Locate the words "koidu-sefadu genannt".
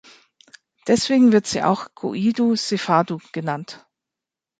1.93-3.85